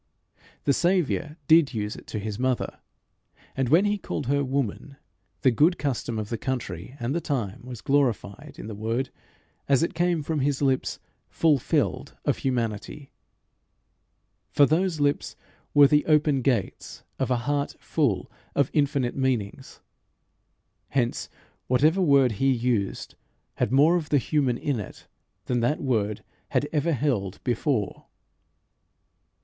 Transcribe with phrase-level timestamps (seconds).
[0.63, 2.79] The Saviour did use it to his mother;
[3.55, 4.95] and when he called her woman,
[5.41, 9.11] the good custom of the country and the time was glorified in the word
[9.69, 10.97] as it came from his lips
[11.29, 13.11] fulfilled, of humanity;
[14.49, 15.35] for those lips
[15.75, 19.81] were the open gates of a heart full of infinite meanings.
[20.89, 21.29] Hence
[21.67, 23.13] whatever word he used
[23.57, 25.05] had more of the human in it
[25.45, 28.07] than that word had ever held before.